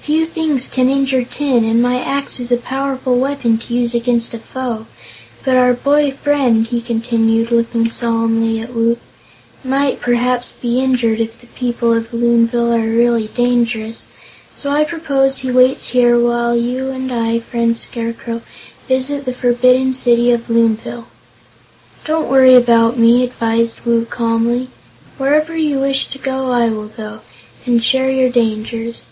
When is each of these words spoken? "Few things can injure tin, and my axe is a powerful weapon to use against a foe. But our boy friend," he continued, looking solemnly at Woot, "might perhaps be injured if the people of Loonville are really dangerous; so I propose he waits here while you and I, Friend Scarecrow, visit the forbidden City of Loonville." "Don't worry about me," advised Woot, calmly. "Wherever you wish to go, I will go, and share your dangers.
"Few 0.00 0.24
things 0.24 0.66
can 0.68 0.88
injure 0.88 1.22
tin, 1.22 1.62
and 1.66 1.82
my 1.82 2.00
axe 2.02 2.40
is 2.40 2.50
a 2.50 2.56
powerful 2.56 3.16
weapon 3.18 3.58
to 3.58 3.74
use 3.74 3.94
against 3.94 4.32
a 4.32 4.38
foe. 4.38 4.86
But 5.44 5.56
our 5.56 5.74
boy 5.74 6.12
friend," 6.12 6.66
he 6.66 6.80
continued, 6.80 7.50
looking 7.50 7.90
solemnly 7.90 8.58
at 8.62 8.72
Woot, 8.74 8.98
"might 9.62 10.00
perhaps 10.00 10.50
be 10.52 10.80
injured 10.80 11.20
if 11.20 11.42
the 11.42 11.46
people 11.48 11.92
of 11.92 12.14
Loonville 12.14 12.72
are 12.72 12.88
really 12.90 13.26
dangerous; 13.28 14.06
so 14.48 14.70
I 14.70 14.82
propose 14.82 15.40
he 15.40 15.50
waits 15.50 15.88
here 15.88 16.18
while 16.18 16.56
you 16.56 16.88
and 16.88 17.12
I, 17.12 17.40
Friend 17.40 17.76
Scarecrow, 17.76 18.40
visit 18.88 19.26
the 19.26 19.34
forbidden 19.34 19.92
City 19.92 20.32
of 20.32 20.48
Loonville." 20.48 21.04
"Don't 22.06 22.30
worry 22.30 22.54
about 22.54 22.98
me," 22.98 23.22
advised 23.22 23.82
Woot, 23.84 24.08
calmly. 24.08 24.68
"Wherever 25.18 25.54
you 25.54 25.80
wish 25.80 26.06
to 26.06 26.16
go, 26.18 26.50
I 26.50 26.70
will 26.70 26.88
go, 26.88 27.20
and 27.66 27.84
share 27.84 28.10
your 28.10 28.30
dangers. 28.30 29.04